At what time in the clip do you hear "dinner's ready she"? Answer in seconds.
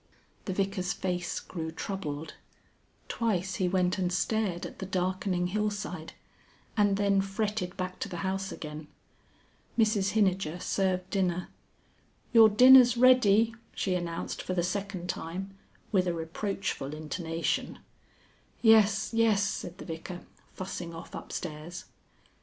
12.49-13.93